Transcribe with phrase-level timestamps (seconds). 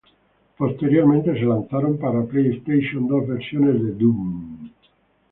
[0.61, 4.71] Posteriormente, se lanzaron para PlayStation dos versiones de "Doom".